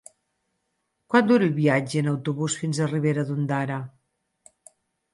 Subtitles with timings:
[1.15, 3.81] Quant dura el viatge en autobús fins a Ribera d'Ondara?